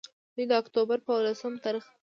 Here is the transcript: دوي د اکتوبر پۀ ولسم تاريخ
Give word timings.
دوي 0.35 0.45
د 0.49 0.53
اکتوبر 0.61 0.97
پۀ 1.05 1.11
ولسم 1.15 1.53
تاريخ 1.63 1.85